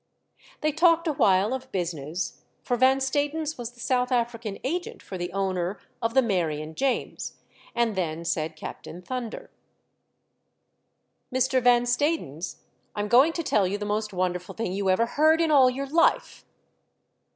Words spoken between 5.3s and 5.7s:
I AM ALONE, 5 I I